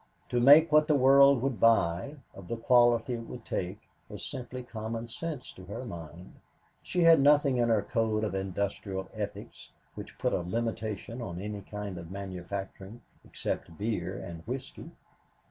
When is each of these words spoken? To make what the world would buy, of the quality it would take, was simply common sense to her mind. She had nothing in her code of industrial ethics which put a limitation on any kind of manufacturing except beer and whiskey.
To 0.29 0.39
make 0.39 0.71
what 0.71 0.87
the 0.87 0.95
world 0.95 1.43
would 1.43 1.59
buy, 1.59 2.15
of 2.33 2.47
the 2.47 2.57
quality 2.57 3.13
it 3.13 3.27
would 3.29 3.45
take, 3.45 3.79
was 4.09 4.25
simply 4.25 4.63
common 4.63 5.07
sense 5.07 5.53
to 5.53 5.65
her 5.65 5.83
mind. 5.85 6.33
She 6.81 7.01
had 7.03 7.21
nothing 7.21 7.57
in 7.57 7.69
her 7.69 7.83
code 7.83 8.23
of 8.23 8.33
industrial 8.33 9.09
ethics 9.13 9.69
which 9.93 10.17
put 10.17 10.33
a 10.33 10.39
limitation 10.41 11.21
on 11.21 11.39
any 11.39 11.61
kind 11.61 11.99
of 11.99 12.09
manufacturing 12.09 13.01
except 13.23 13.77
beer 13.77 14.17
and 14.19 14.41
whiskey. 14.47 14.89